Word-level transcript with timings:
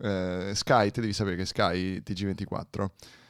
eh, 0.00 0.52
Sky, 0.54 0.90
te 0.90 1.00
devi 1.00 1.12
sapere 1.12 1.36
che 1.36 1.44
Sky 1.46 2.02
TG24 2.02 2.86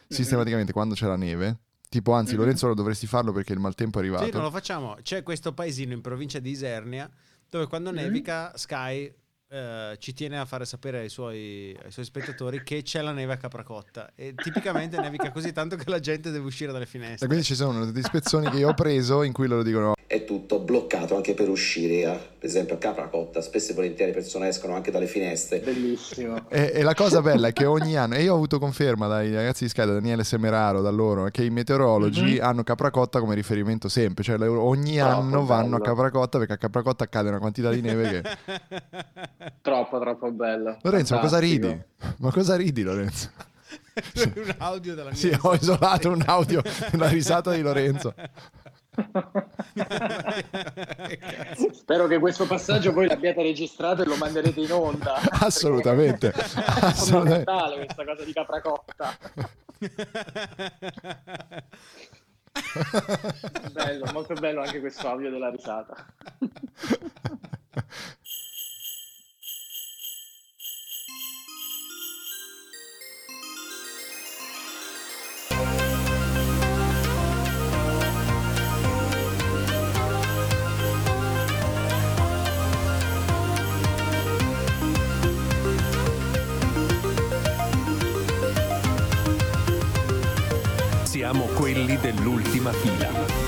sistematicamente 0.08 0.72
quando 0.72 0.94
c'è 0.94 1.06
la 1.06 1.16
neve, 1.16 1.58
tipo 1.88 2.12
anzi. 2.12 2.34
Lorenzo 2.34 2.66
lo 2.66 2.74
dovresti 2.74 3.06
farlo 3.06 3.32
perché 3.32 3.52
il 3.52 3.58
maltempo 3.58 3.98
è 3.98 4.02
arrivato. 4.02 4.24
Sì, 4.24 4.30
non 4.32 4.42
lo 4.42 4.50
facciamo. 4.50 4.96
C'è 5.02 5.22
questo 5.22 5.52
paesino 5.52 5.92
in 5.92 6.00
provincia 6.00 6.38
di 6.38 6.50
Isernia 6.50 7.08
dove 7.50 7.66
quando 7.66 7.90
Mhm. 7.90 7.96
nevica 7.96 8.52
Sky 8.56 9.12
eh, 9.50 9.96
ci 9.98 10.12
tiene 10.12 10.38
a 10.38 10.44
fare 10.44 10.66
sapere 10.66 10.98
ai 11.00 11.08
suoi, 11.08 11.74
ai 11.82 11.90
suoi 11.90 12.04
spettatori 12.04 12.62
che 12.62 12.82
c'è 12.82 13.00
la 13.00 13.12
neve 13.12 13.32
a 13.32 13.36
Capracotta 13.38 14.12
e 14.14 14.34
tipicamente 14.34 15.00
nevica 15.00 15.30
così 15.32 15.52
tanto 15.52 15.74
che 15.76 15.88
la 15.88 16.00
gente 16.00 16.30
deve 16.30 16.44
uscire 16.44 16.70
dalle 16.70 16.84
E 16.84 16.86
finestre. 16.86 17.26
quindi 17.26 17.44
ci 17.46 17.54
sono 17.54 17.86
degli 17.90 18.02
spezzoni 18.02 18.50
che 18.50 18.58
io 18.58 18.68
ho 18.68 18.74
preso 18.74 19.22
in 19.22 19.32
cui 19.32 19.46
loro 19.48 19.62
dicono 19.62 19.94
è 20.08 20.24
tutto 20.24 20.58
bloccato 20.60 21.14
anche 21.16 21.34
per 21.34 21.50
uscire, 21.50 21.94
eh. 22.00 22.18
per 22.38 22.48
esempio 22.48 22.76
a 22.76 22.78
Capracotta, 22.78 23.42
spesso 23.42 23.72
e 23.72 23.74
volentieri 23.74 24.10
le 24.10 24.16
persone 24.16 24.48
escono 24.48 24.74
anche 24.74 24.90
dalle 24.90 25.06
finestre. 25.06 25.58
Bellissimo. 25.58 26.48
E, 26.48 26.72
e 26.74 26.82
la 26.82 26.94
cosa 26.94 27.20
bella 27.20 27.48
è 27.48 27.52
che 27.52 27.66
ogni 27.66 27.94
anno, 27.94 28.14
e 28.14 28.22
io 28.22 28.32
ho 28.32 28.36
avuto 28.36 28.58
conferma 28.58 29.06
dai 29.06 29.34
ragazzi 29.34 29.64
di 29.64 29.68
Sky, 29.70 29.84
da 29.84 29.92
Daniele 29.92 30.24
Semeraro, 30.24 30.80
da 30.80 30.88
loro, 30.88 31.26
che 31.26 31.44
i 31.44 31.50
meteorologi 31.50 32.36
Mhm. 32.36 32.40
hanno 32.40 32.62
Capracotta 32.64 33.20
come 33.20 33.34
riferimento 33.34 33.90
sempre, 33.90 34.24
cioè 34.24 34.40
ogni 34.48 34.96
Troppo 34.96 35.14
anno 35.14 35.44
vanno 35.44 35.76
a 35.76 35.78
bello. 35.78 35.94
Capracotta 35.94 36.38
perché 36.38 36.52
a 36.54 36.56
Capracotta 36.56 37.04
accade 37.04 37.28
una 37.28 37.38
quantità 37.38 37.70
di 37.70 37.82
neve 37.82 38.22
che... 38.22 38.36
Troppo, 39.60 40.00
troppo 40.00 40.32
bello. 40.32 40.78
Lorenzo, 40.80 41.16
ma 41.16 41.20
cosa 41.20 41.38
ridi? 41.38 41.82
Ma 42.16 42.32
cosa 42.32 42.56
ridi 42.56 42.82
Lorenzo? 42.82 43.30
un 44.36 44.54
audio 44.58 44.94
della 44.94 45.10
mia 45.10 45.18
Sì, 45.18 45.36
ho 45.38 45.54
isolato 45.54 46.08
un 46.08 46.22
audio, 46.24 46.62
una 46.92 47.08
risata 47.08 47.52
di 47.52 47.60
Lorenzo. 47.60 48.14
Spero 51.72 52.06
che 52.06 52.18
questo 52.18 52.46
passaggio 52.46 52.92
poi 52.92 53.06
l'abbiate 53.06 53.42
registrato 53.42 54.02
e 54.02 54.06
lo 54.06 54.16
manderete 54.16 54.60
in 54.60 54.72
onda. 54.72 55.14
Assolutamente, 55.40 56.30
È 56.30 56.34
assolutamente. 56.36 57.44
fondamentale 57.44 57.76
questa 57.76 58.04
cosa 58.04 58.24
di 58.24 58.32
Capracotta. 58.32 59.16
Bello, 63.72 64.04
molto 64.12 64.34
bello 64.34 64.62
anche 64.62 64.80
questo 64.80 65.08
audio 65.08 65.30
della 65.30 65.50
risata. 65.50 65.94
de 92.12 92.24
la 92.24 92.28
última 92.28 92.72
fila. 92.72 93.47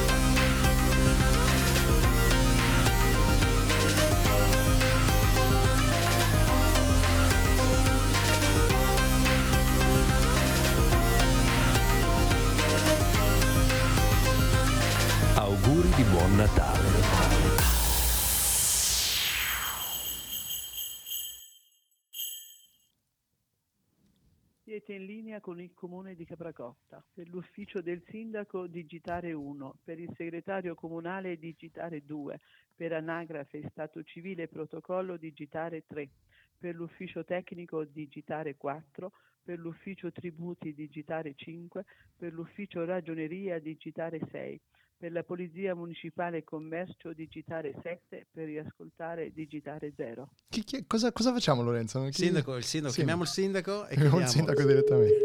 Siete 24.70 24.92
in 24.92 25.04
linea 25.04 25.40
con 25.40 25.60
il 25.60 25.74
comune 25.74 26.14
di 26.14 26.24
Capracotta. 26.24 27.04
Per 27.12 27.26
l'ufficio 27.26 27.80
del 27.82 28.04
sindaco 28.06 28.68
digitare 28.68 29.32
1, 29.32 29.78
per 29.82 29.98
il 29.98 30.14
segretario 30.16 30.76
comunale 30.76 31.40
digitare 31.40 32.04
2, 32.04 32.38
per 32.76 32.92
anagrafe 32.92 33.66
stato 33.70 34.04
civile 34.04 34.44
e 34.44 34.46
protocollo 34.46 35.16
digitare 35.16 35.82
3, 35.84 36.08
per 36.56 36.76
l'ufficio 36.76 37.24
tecnico 37.24 37.82
digitare 37.82 38.54
4, 38.56 39.10
per 39.42 39.58
l'ufficio 39.58 40.12
tributi 40.12 40.72
digitare 40.72 41.34
5, 41.34 41.84
per 42.16 42.32
l'ufficio 42.32 42.84
ragioneria 42.84 43.58
digitare 43.58 44.20
6, 44.30 44.60
per 45.00 45.12
la 45.12 45.22
polizia 45.22 45.74
municipale 45.74 46.36
e 46.38 46.44
commercio 46.44 47.14
digitare 47.14 47.74
7, 47.82 48.26
per 48.30 48.44
riascoltare 48.44 49.32
digitare 49.32 49.94
0. 49.96 50.28
Chi- 50.50 50.62
chi- 50.62 50.84
cosa, 50.86 51.10
cosa 51.10 51.32
facciamo 51.32 51.62
Lorenzo? 51.62 52.04
Chi- 52.04 52.12
Sindaco, 52.12 52.54
il 52.56 52.64
sindaco, 52.64 52.92
Sì. 52.92 52.98
chiamiamo 52.98 53.22
il 53.22 53.28
sindaco 53.28 53.86
e 53.86 53.94
Chiamiamo 53.94 54.18
il 54.20 54.26
sindaco 54.26 54.62
direttamente. 54.62 55.18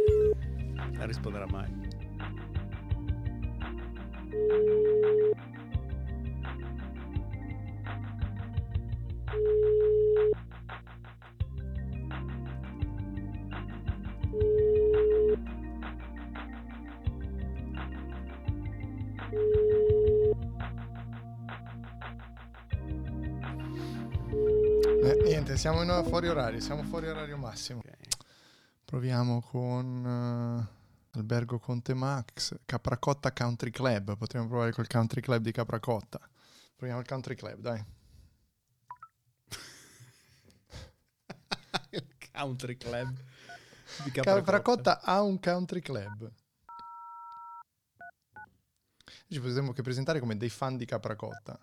Non 0.94 1.08
risponderà 1.08 1.46
mai. 1.47 1.74
Eh, 25.03 25.22
niente, 25.24 25.58
siamo 25.58 25.84
in 25.84 26.03
fuori 26.08 26.28
orario, 26.28 26.59
siamo 26.59 26.84
fuori 26.84 27.08
orario 27.08 27.38
massimo. 27.38 27.80
Ok. 27.80 27.91
Proviamo 28.86 29.41
con 29.41 30.06
eh, 30.06 31.18
Albergo 31.18 31.59
Conte 31.59 31.94
Max, 31.94 32.56
Capracotta 32.66 33.31
Country 33.31 33.72
Club. 33.72 34.18
Potremmo 34.18 34.47
provare 34.47 34.72
col 34.72 34.88
Country 34.88 35.22
Club 35.22 35.42
di 35.42 35.52
Capracotta. 35.52 36.19
Proviamo 36.75 37.02
il 37.02 37.07
Country 37.07 37.36
Club, 37.36 37.59
dai. 37.59 37.84
il 41.92 42.06
country 42.34 42.78
club 42.78 43.13
di 44.03 44.12
Capracotta 44.12 45.02
ha 45.02 45.22
un 45.22 45.40
Country 45.40 45.81
Club. 45.81 46.31
Ci 49.35 49.41
potremmo 49.41 49.73
che 49.73 49.81
presentare 49.81 50.22
come 50.22 50.38
dei 50.38 50.47
fan 50.47 50.78
di 50.78 50.85
Capracotta. 50.85 51.59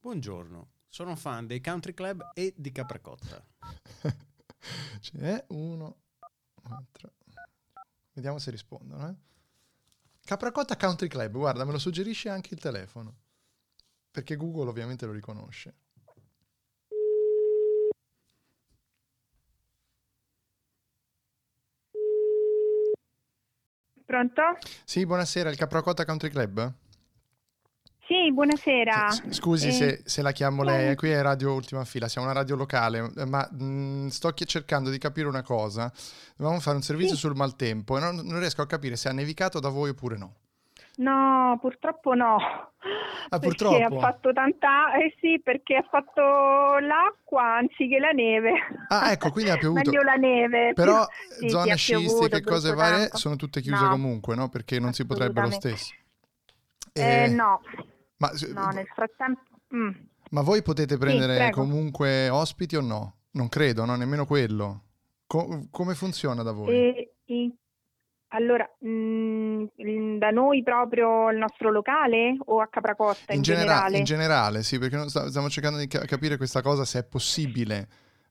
Buongiorno, 0.00 0.70
sono 0.88 1.14
fan 1.14 1.46
dei 1.46 1.60
country 1.60 1.94
club 1.94 2.32
e 2.34 2.52
di 2.56 2.72
Capracotta. 2.72 3.40
C'è 4.98 5.44
uno, 5.50 5.98
quattro. 6.60 7.12
Vediamo 8.12 8.40
se 8.40 8.50
rispondono. 8.50 9.08
Eh. 9.08 9.14
Capracotta 10.24 10.76
Country 10.76 11.06
Club, 11.06 11.30
guarda, 11.36 11.64
me 11.64 11.70
lo 11.70 11.78
suggerisce 11.78 12.28
anche 12.28 12.54
il 12.54 12.60
telefono. 12.60 13.18
Perché 14.10 14.34
Google 14.34 14.68
ovviamente 14.68 15.06
lo 15.06 15.12
riconosce. 15.12 15.76
Pronto? 24.18 24.42
Sì, 24.84 25.06
buonasera, 25.06 25.48
il 25.48 25.56
Capracotta 25.56 26.04
Country 26.04 26.28
Club? 26.30 26.72
Sì, 28.04 28.32
buonasera. 28.32 29.10
S- 29.10 29.22
Scusi 29.30 29.68
Eh, 29.68 29.72
se, 29.72 30.02
se 30.04 30.22
la 30.22 30.32
chiamo 30.32 30.64
lei, 30.64 30.88
eh. 30.88 30.90
eh, 30.90 30.94
qui 30.96 31.10
è 31.10 31.22
Radio 31.22 31.52
Ultima 31.52 31.84
Fila, 31.84 32.08
siamo 32.08 32.26
una 32.26 32.34
radio 32.36 32.56
locale, 32.56 33.12
eh, 33.16 33.24
ma 33.26 33.48
mh, 33.48 34.08
sto 34.08 34.30
chi- 34.32 34.44
cercando 34.46 34.90
di 34.90 34.98
capire 34.98 35.28
una 35.28 35.42
cosa. 35.42 35.92
Dovevamo 36.34 36.60
fare 36.60 36.74
un 36.76 36.82
servizio 36.82 37.14
Sì. 37.14 37.20
sul 37.20 37.36
maltempo 37.36 37.96
e 37.96 38.00
non, 38.00 38.16
non 38.16 38.40
riesco 38.40 38.60
a 38.62 38.66
capire 38.66 38.96
se 38.96 39.08
ha 39.08 39.12
nevicato 39.12 39.60
da 39.60 39.68
voi 39.68 39.90
oppure 39.90 40.16
no. 40.16 40.34
No, 40.98 41.56
purtroppo 41.60 42.14
no. 42.14 42.36
Ah, 42.36 43.38
perché 43.38 43.46
purtroppo? 43.46 43.96
ha 43.98 44.00
fatto 44.00 44.32
tanta... 44.32 44.92
Eh 44.94 45.14
sì, 45.20 45.40
perché 45.40 45.76
ha 45.76 45.86
fatto 45.88 46.20
l'acqua 46.80 47.58
anziché 47.58 48.00
la 48.00 48.10
neve. 48.10 48.52
Ah, 48.88 49.12
ecco, 49.12 49.30
quindi 49.30 49.50
ha 49.52 49.56
piovuto. 49.58 49.82
Meglio 49.90 50.02
la 50.02 50.14
neve. 50.14 50.72
Però 50.74 51.06
Sì, 51.38 51.38
sì, 51.44 51.48
zone 51.50 51.70
ha 51.70 51.76
sciistiche 51.76 52.36
e 52.38 52.42
cose 52.42 52.74
varie 52.74 52.98
tanto. 53.02 53.16
sono 53.18 53.36
tutte 53.36 53.60
chiuse 53.60 53.84
No. 53.84 53.90
comunque, 53.90 54.34
no? 54.34 54.48
Perché 54.48 54.80
non 54.80 54.92
si 54.92 55.06
potrebbe 55.06 55.40
lo 55.40 55.50
stesso. 55.52 55.94
Eh, 56.92 57.24
Eh, 57.24 57.28
no, 57.28 57.60
Ma, 58.16 58.30
no, 58.54 58.68
nel 58.70 58.86
frattempo... 58.92 59.42
mm. 59.76 59.90
ma 60.30 60.42
voi 60.42 60.62
potete 60.62 60.96
prendere 60.98 61.36
prego. 61.36 61.60
comunque 61.60 62.28
ospiti 62.28 62.74
o 62.74 62.80
no? 62.80 63.18
Non 63.32 63.48
credo, 63.48 63.84
no? 63.84 63.94
Nemmeno 63.94 64.26
quello. 64.26 64.82
Co- 65.28 65.68
come 65.70 65.94
funziona 65.94 66.42
da 66.42 66.50
voi? 66.50 66.74
E- 66.74 67.12
in- 67.26 67.54
Allora, 68.28 68.68
mm, 68.84 69.64
in- 69.76 70.18
da 70.18 70.30
noi 70.30 70.62
proprio 70.62 71.30
il 71.30 71.38
nostro 71.38 71.70
locale 71.70 72.36
o 72.46 72.60
a 72.60 72.66
Capracotta 72.68 73.32
in, 73.32 73.38
in, 73.38 73.42
genera- 73.42 73.64
generale? 73.66 73.96
in 73.98 74.04
generale, 74.04 74.62
sì, 74.62 74.78
perché 74.78 75.08
stiamo 75.08 75.48
cercando 75.48 75.78
di 75.78 75.86
ca- 75.86 76.04
capire 76.04 76.36
questa 76.36 76.60
cosa, 76.60 76.84
se 76.84 76.98
è 77.00 77.04
possibile 77.04 77.88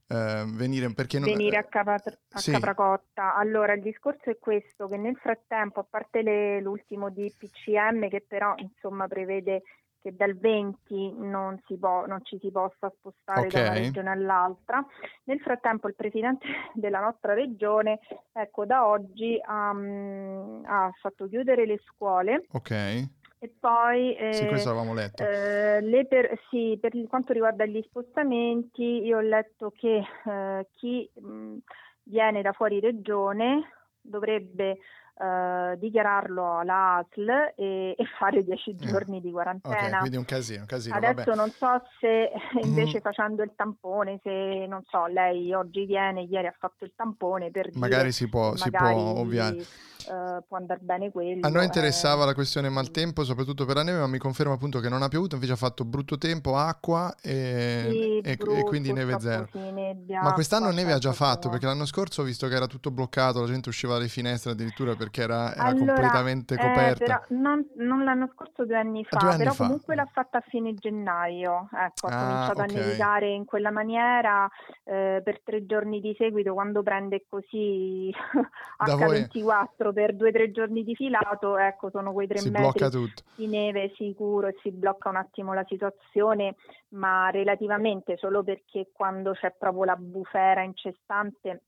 eh, 0.09 0.45
venire, 0.47 0.93
perché 0.93 1.19
non- 1.19 1.27
venire 1.29 1.57
a, 1.57 1.63
Capa- 1.63 1.95
a 1.95 2.37
sì. 2.37 2.51
Capracotta. 2.51 3.35
Allora, 3.35 3.73
il 3.73 3.81
discorso 3.81 4.29
è 4.29 4.37
questo, 4.39 4.87
che 4.87 4.95
nel 4.97 5.17
frattempo, 5.17 5.79
a 5.81 5.85
parte 5.89 6.21
le- 6.21 6.61
l'ultimo 6.61 7.09
DPCM 7.09 8.07
che 8.07 8.23
però 8.25 8.53
insomma 8.57 9.07
prevede 9.07 9.63
che 10.07 10.15
dal 10.15 10.37
20 10.37 11.13
non, 11.17 11.61
si 11.65 11.77
può, 11.77 12.05
non 12.05 12.23
ci 12.23 12.37
si 12.39 12.49
possa 12.49 12.89
spostare 12.97 13.49
da 13.49 13.59
una 13.59 13.73
regione 13.73 14.09
all'altra. 14.09 14.85
Nel 15.25 15.39
frattempo 15.41 15.87
il 15.89 15.95
presidente 15.95 16.47
della 16.73 16.99
nostra 16.99 17.33
regione, 17.33 17.99
ecco, 18.31 18.65
da 18.65 18.87
oggi 18.87 19.37
ha, 19.43 19.73
mm, 19.73 20.63
ha 20.65 20.91
fatto 21.01 21.27
chiudere 21.27 21.65
le 21.65 21.79
scuole 21.85 22.45
Ok. 22.53 22.71
e 22.71 23.53
poi 23.59 24.15
Sì, 24.31 24.45
eh, 24.45 24.93
letto. 24.93 25.23
eh, 25.23 25.81
le 25.81 26.05
per, 26.07 26.39
sì, 26.49 26.77
per 26.79 26.93
quanto 27.07 27.33
riguarda 27.33 27.65
gli 27.65 27.83
spostamenti, 27.85 29.03
io 29.03 29.17
ho 29.17 29.21
letto 29.21 29.73
che 29.75 30.03
eh, 30.25 30.67
chi 30.75 31.09
mh, 31.13 31.57
viene 32.03 32.41
da 32.41 32.53
fuori 32.53 32.79
regione 32.79 33.73
dovrebbe 33.99 34.77
eh, 35.19 35.77
dichiararlo 35.79 36.59
alla 36.59 36.97
ASL 36.97 37.53
e, 37.55 37.95
e 37.97 38.05
fare 38.19 38.43
10 38.43 38.75
giorni 38.75 39.19
di 39.21 39.27
Ok, 39.27 39.33
quarantena. 39.33 39.97
quindi 39.99 40.17
un 40.17 40.25
casino, 40.25 40.61
un 40.61 40.65
casino, 40.67 40.95
Adesso 40.95 41.13
vabbè. 41.15 41.35
non 41.35 41.51
so 41.57 41.81
se 41.99 42.31
invece 42.63 42.97
Mm. 42.97 43.01
facendo 43.01 43.43
il 43.43 43.51
tampone, 43.55 44.19
se 44.23 44.65
non 44.67 44.83
so, 44.87 45.05
lei 45.07 45.53
oggi 45.53 45.85
viene, 45.85 46.21
ieri 46.21 46.47
ha 46.47 46.55
fatto 46.57 46.85
il 46.85 46.93
tampone 46.95 47.51
per 47.51 47.67
dire 47.67 47.79
Magari 47.79 48.11
si 48.11 48.27
può, 48.29 48.51
che 48.51 48.57
si 48.59 48.69
può 48.71 48.79
magari, 48.87 49.19
ovviare. 49.19 49.57
eh, 49.57 50.43
può 50.47 50.57
andare 50.57 50.79
bene 50.81 51.11
quello. 51.11 51.45
A 51.45 51.49
noi 51.49 51.63
eh. 51.63 51.65
interessava 51.65 52.23
la 52.25 52.33
questione 52.33 52.69
maltempo, 52.69 53.23
soprattutto 53.23 53.65
per 53.65 53.75
la 53.75 53.83
neve, 53.83 53.99
ma 53.99 54.07
mi 54.07 54.17
conferma 54.19 54.53
appunto 54.53 54.79
che 54.79 54.87
non 54.89 55.01
ha 55.01 55.07
piovuto, 55.09 55.35
invece 55.35 55.53
ha 55.53 55.57
fatto 55.57 55.83
brutto 55.83 56.17
tempo, 56.17 56.55
acqua 56.55 57.13
e, 57.21 57.87
Sì, 57.89 58.17
e- 58.19 58.31
e 58.31 58.35
brutto, 58.37 58.63
quindi 58.63 58.93
neve 58.93 59.19
zero. 59.19 59.49
nebbia, 59.53 60.21
Ma 60.21 60.33
quest'anno 60.33 60.71
neve 60.71 60.93
ha 60.93 60.97
già 60.97 61.11
fatto, 61.11 61.49
perché 61.49 61.65
l'anno 61.65 61.85
scorso 61.85 62.21
ho 62.21 62.25
visto 62.25 62.47
che 62.47 62.55
era 62.55 62.67
tutto 62.67 62.89
bloccato, 62.91 63.41
la 63.41 63.47
gente 63.47 63.69
usciva 63.69 63.93
dalle 63.93 64.07
finestre 64.07 64.51
addirittura 64.51 64.95
perché 65.07 65.21
era, 65.21 65.53
era 65.53 65.63
Allora, 65.63 65.77
completamente 65.93 66.55
eh, 66.55 66.57
coperta. 66.57 67.05
però 67.05 67.39
non, 67.39 67.65
non 67.75 68.03
l'anno 68.03 68.29
scorso, 68.33 68.65
due 68.65 68.75
anni 68.77 69.03
fa, 69.05 69.17
due 69.17 69.29
anni 69.29 69.37
però 69.39 69.53
fa. 69.53 69.63
comunque 69.65 69.95
l'ha 69.95 70.09
fatta 70.11 70.37
a 70.39 70.43
fine 70.47 70.73
gennaio. 70.73 71.69
Ecco, 71.71 72.07
ha 72.07 72.11
Ah, 72.11 72.19
cominciato 72.21 72.61
ok. 72.61 72.75
a 72.75 72.79
nevicare 72.79 73.29
in 73.29 73.45
quella 73.45 73.71
maniera 73.71 74.49
eh, 74.83 75.21
per 75.23 75.41
tre 75.43 75.65
giorni 75.65 75.99
di 76.01 76.13
seguito, 76.17 76.53
quando 76.53 76.83
prende 76.83 77.25
così 77.29 78.11
Da 78.85 78.95
voi- 78.95 79.21
H24 79.21 79.93
per 79.93 80.15
due 80.15 80.29
o 80.29 80.31
tre 80.31 80.51
giorni 80.51 80.83
di 80.83 80.95
filato, 80.95 81.57
ecco, 81.57 81.89
sono 81.89 82.11
quei 82.13 82.27
tre 82.27 82.39
Si 82.39 82.49
metri 82.49 82.89
di 83.35 83.47
neve 83.47 83.91
sicuro 83.95 84.47
e 84.47 84.55
si 84.61 84.71
blocca 84.71 85.09
un 85.09 85.15
attimo 85.15 85.53
la 85.53 85.65
situazione, 85.67 86.55
ma 86.89 87.29
relativamente 87.29 88.17
solo 88.17 88.43
perché 88.43 88.89
quando 88.91 89.31
c'è 89.33 89.53
proprio 89.57 89.83
la 89.85 89.95
bufera 89.95 90.61
incessante 90.63 91.61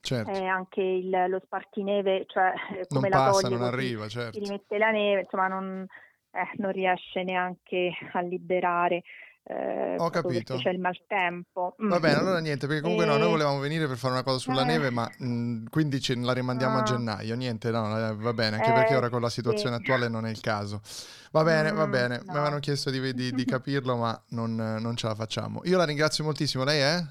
Certo. 0.00 0.30
eh, 0.30 0.46
anche 0.46 0.80
il, 0.80 1.10
lo 1.28 1.40
spartineve, 1.44 2.24
cioè 2.28 2.52
eh, 2.72 2.74
non 2.76 2.84
come 2.88 3.08
la 3.08 3.16
passa, 3.16 3.40
toglie 3.42 3.56
non 3.56 3.66
arriva, 3.66 4.08
certo. 4.08 4.38
si 4.38 4.44
rimette 4.44 4.78
la 4.78 4.90
neve, 4.90 5.22
insomma 5.22 5.48
non, 5.48 5.86
eh, 6.32 6.50
non 6.58 6.72
riesce 6.72 7.22
neanche 7.24 7.90
a 8.12 8.20
liberare. 8.20 9.02
eh, 9.50 9.96
Ho 9.98 10.10
capito. 10.10 10.54
Perché 10.54 10.62
c'è 10.62 10.70
il 10.70 10.78
maltempo. 10.80 11.74
Mm. 11.82 11.88
Va 11.88 11.98
bene, 12.00 12.18
allora 12.18 12.38
niente, 12.38 12.66
perché 12.66 12.82
comunque 12.82 13.06
no, 13.06 13.16
noi 13.16 13.26
E- 13.26 13.30
volevamo 13.30 13.58
venire 13.58 13.86
per 13.86 13.96
fare 13.96 14.12
una 14.12 14.22
cosa 14.22 14.38
sulla 14.38 14.60
Eh. 14.62 14.66
neve, 14.66 14.90
ma 14.90 15.10
mh, 15.18 15.64
quindi 15.70 16.00
ce 16.00 16.14
la 16.16 16.32
rimandiamo 16.32 16.76
a 16.76 16.80
Ah. 16.80 16.84
gennaio. 16.84 17.34
Niente, 17.34 17.70
no, 17.70 17.86
eh, 18.08 18.14
va 18.14 18.32
bene, 18.34 18.56
anche 18.56 18.72
perché 18.72 18.92
Eh, 18.92 18.96
ora 18.96 19.08
con 19.08 19.20
la 19.22 19.30
situazione 19.30 19.76
sì. 19.76 19.80
attuale 19.82 20.08
non 20.08 20.26
è 20.26 20.30
il 20.30 20.40
caso. 20.40 20.80
Va 21.32 21.42
bene, 21.42 21.72
va 21.72 21.86
Mm, 21.86 21.90
bene, 21.90 22.18
mi 22.18 22.24
no. 22.26 22.32
avevano 22.32 22.58
chiesto 22.60 22.90
di, 22.90 23.12
di- 23.14 23.32
di 23.32 23.44
capirlo, 23.46 23.96
ma 23.96 24.22
non, 24.30 24.54
non 24.54 24.96
ce 24.96 25.06
la 25.08 25.14
facciamo. 25.14 25.60
Io 25.64 25.76
la 25.78 25.84
ringrazio 25.84 26.24
moltissimo, 26.24 26.64
lei 26.64 26.80
è? 26.80 27.02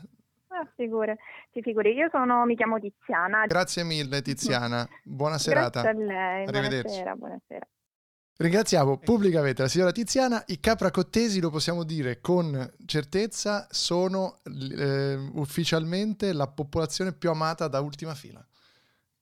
Ah, 0.60 0.68
figure, 0.76 1.18
si 1.52 1.62
figuri. 1.62 1.94
Io 1.94 2.10
sono, 2.10 2.44
mi 2.46 2.56
chiamo 2.56 2.80
Tiziana. 2.80 3.46
Grazie 3.46 3.84
mille 3.84 4.22
Tiziana, 4.24 4.88
buona 5.04 5.38
serata. 5.38 5.82
Grazie 5.82 6.02
a 6.02 6.06
lei, 6.06 6.48
Arrivederci. 6.48 6.82
buonasera, 6.82 7.16
buonasera. 7.16 7.68
Ringraziamo 8.40 8.98
pubblicamente 8.98 9.62
la 9.62 9.68
signora 9.68 9.92
Tiziana. 9.92 10.44
I 10.48 10.60
capracottesi, 10.60 11.40
lo 11.40 11.50
possiamo 11.52 11.84
dire 11.84 12.20
con 12.22 12.74
certezza, 12.86 13.68
sono 13.70 14.40
eh, 14.44 15.16
ufficialmente 15.34 16.34
la 16.34 16.48
popolazione 16.48 17.14
più 17.14 17.30
amata 17.30 17.68
da 17.68 17.80
ultima 17.80 18.16
fila. 18.16 18.44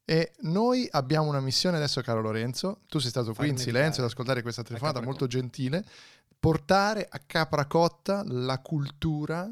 E 0.05 0.33
noi 0.41 0.87
abbiamo 0.91 1.27
una 1.27 1.39
missione 1.39 1.77
adesso, 1.77 2.01
caro 2.01 2.21
Lorenzo. 2.21 2.81
Tu 2.87 2.99
sei 2.99 3.09
stato 3.09 3.27
qui 3.27 3.35
Farne 3.35 3.51
in 3.51 3.57
silenzio 3.57 4.03
ad 4.03 4.09
ascoltare 4.09 4.41
questa 4.41 4.63
telefonata 4.63 5.01
molto 5.01 5.27
gentile. 5.27 5.83
Portare 6.39 7.07
a 7.09 7.19
Capracotta 7.25 8.23
la 8.25 8.59
cultura 8.59 9.51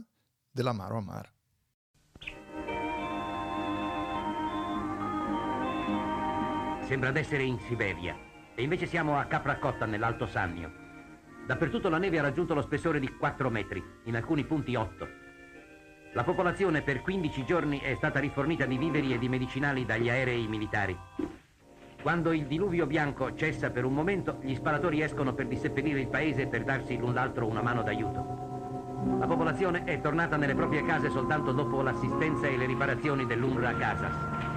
dell'amaro 0.52 0.98
amaro. 0.98 1.33
Sembra 6.94 7.10
d'essere 7.10 7.42
in 7.42 7.58
Siberia 7.58 8.16
e 8.54 8.62
invece 8.62 8.86
siamo 8.86 9.18
a 9.18 9.24
Capracotta 9.24 9.88
nell'Alto 9.88 10.28
Sannio. 10.28 10.72
Dappertutto 11.48 11.90
la 11.90 11.98
neve 11.98 12.20
ha 12.20 12.22
raggiunto 12.22 12.54
lo 12.54 12.62
spessore 12.62 13.00
di 13.00 13.18
4 13.18 13.50
metri, 13.50 13.84
in 14.04 14.16
alcuni 14.16 14.44
punti 14.44 14.76
8. 14.76 15.08
La 16.14 16.24
popolazione 16.24 16.84
per 16.84 17.02
15 17.02 17.46
giorni 17.46 17.80
è 17.80 17.96
stata 17.96 18.20
rifornita 18.20 18.68
di 18.68 18.78
viveri 18.78 19.12
e 19.12 19.18
di 19.18 19.28
medicinali 19.28 19.86
dagli 19.86 20.08
aerei 20.08 20.48
militari. 20.48 20.96
Quando 22.00 22.32
il 22.32 22.46
diluvio 22.46 22.86
bianco 22.86 23.34
cessa 23.34 23.72
per 23.72 23.86
un 23.86 23.94
momento, 23.96 24.38
gli 24.44 24.54
sparatori 24.54 25.02
escono 25.02 25.34
per 25.34 25.48
disseppellire 25.48 26.00
il 26.00 26.10
paese 26.10 26.44
e 26.44 26.48
per 26.48 26.64
darsi 26.64 26.96
l'un 26.96 27.16
l'altro 27.16 27.48
una 27.48 27.64
mano 27.64 27.82
d'aiuto. 27.82 29.18
La 29.18 29.26
popolazione 29.26 29.84
è 29.86 30.00
tornata 30.00 30.38
nelle 30.38 30.54
proprie 30.54 30.86
case 30.86 31.10
soltanto 31.10 31.54
dopo 31.54 31.82
l'assistenza 31.82 32.46
e 32.46 32.56
le 32.56 32.68
riparazioni 32.68 33.26
dell'UNRWA 33.26 33.78
Casas. 33.78 34.53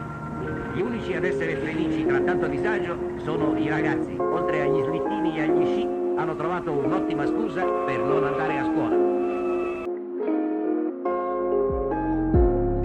Gli 0.75 0.81
unici 0.81 1.15
ad 1.15 1.25
essere 1.25 1.57
felici 1.57 2.05
tra 2.07 2.21
tanto 2.21 2.47
disagio 2.47 2.97
sono 3.25 3.57
i 3.59 3.69
ragazzi. 3.69 4.17
Oltre 4.19 4.61
agli 4.63 4.83
slittini 4.83 5.39
e 5.39 5.43
agli 5.43 5.65
sci, 5.65 5.89
hanno 6.17 6.37
trovato 6.37 6.71
un'ottima 6.73 7.27
scusa 7.27 7.65
per 7.65 7.99
non 7.99 8.25
andare 8.25 8.59
a 8.59 8.65
scuola. 8.65 9.05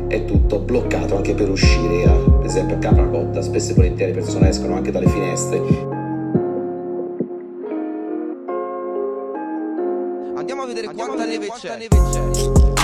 È 0.07 0.25
tutto 0.25 0.59
bloccato 0.59 1.15
anche 1.15 1.33
per 1.33 1.49
uscire, 1.49 2.03
a, 2.03 2.11
per 2.11 2.45
esempio 2.45 2.75
a 2.75 2.79
Capracotta, 2.79 3.41
spesso 3.41 3.71
e 3.71 3.75
volentieri 3.75 4.11
le 4.11 4.19
persone 4.19 4.49
escono 4.49 4.75
anche 4.75 4.91
dalle 4.91 5.07
finestre. 5.07 5.59
Andiamo 10.35 10.63
a 10.63 10.65
vedere 10.65 10.93
quanta 10.93 11.25
neve 11.25 11.47
c'è. 11.57 11.87
Proviamo 11.87 12.80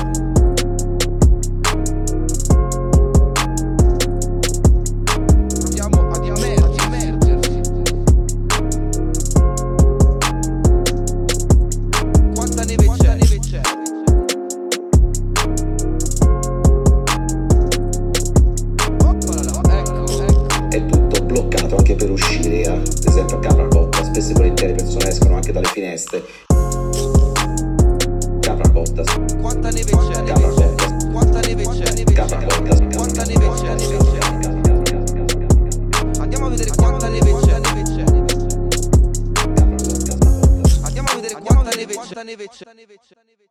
bloccato 21.41 21.75
anche 21.75 21.95
per 21.95 22.09
uscire, 22.09 22.63
a, 22.63 22.71
per 22.71 23.07
esempio 23.07 23.37
a 23.37 23.39
Capracotta, 23.39 24.03
spesso 24.03 24.31
e 24.31 24.33
volentieri 24.33 24.73
le 24.73 24.83
persone 24.83 25.09
escono 25.09 25.35
anche 25.35 25.51
dalle 25.51 25.67
finestre. 25.67 26.23
Capracotta, 28.39 29.03
Quanta 29.39 29.69
neve 29.69 29.91
c'è? 29.91 30.23
C'è? 30.23 31.11
Quanta 31.11 31.39
neve 31.41 31.63
c'è? 31.63 32.03
Capracotta, 32.13 32.87
Quanta 32.95 33.23
neve 33.23 33.49
c'è? 33.53 33.69
Andiamo 36.19 36.45
a 36.45 36.49
vedere 36.49 36.71
quanta 36.75 37.07
neve 37.07 37.35
c'è. 37.39 37.53
Andiamo 40.81 41.09
a 41.09 41.15
vedere 41.15 41.33
quanta 41.39 41.75
neve 41.75 41.93
c'è. 41.93 41.93
Quanta 41.93 42.23
neve 42.23 42.47
c'è? 42.47 43.46